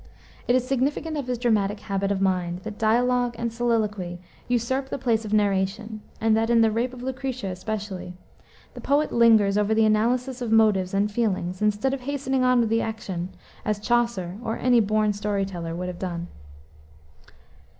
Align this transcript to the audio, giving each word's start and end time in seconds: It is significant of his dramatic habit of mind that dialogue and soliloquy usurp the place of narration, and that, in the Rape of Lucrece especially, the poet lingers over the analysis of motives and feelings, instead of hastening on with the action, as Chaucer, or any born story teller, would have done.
It 0.47 0.55
is 0.55 0.67
significant 0.67 1.15
of 1.15 1.27
his 1.27 1.37
dramatic 1.37 1.81
habit 1.81 2.11
of 2.11 2.21
mind 2.21 2.61
that 2.63 2.79
dialogue 2.79 3.35
and 3.37 3.53
soliloquy 3.53 4.19
usurp 4.47 4.89
the 4.89 4.97
place 4.97 5.25
of 5.25 5.31
narration, 5.31 6.01
and 6.19 6.35
that, 6.35 6.49
in 6.49 6.61
the 6.61 6.71
Rape 6.71 6.91
of 6.95 7.03
Lucrece 7.03 7.43
especially, 7.43 8.15
the 8.73 8.81
poet 8.81 9.11
lingers 9.11 9.59
over 9.59 9.75
the 9.75 9.85
analysis 9.85 10.41
of 10.41 10.51
motives 10.51 10.95
and 10.95 11.11
feelings, 11.11 11.61
instead 11.61 11.93
of 11.93 12.01
hastening 12.01 12.43
on 12.43 12.61
with 12.61 12.69
the 12.69 12.81
action, 12.81 13.29
as 13.63 13.77
Chaucer, 13.77 14.39
or 14.43 14.57
any 14.57 14.79
born 14.79 15.13
story 15.13 15.45
teller, 15.45 15.75
would 15.75 15.87
have 15.87 15.99
done. 15.99 16.29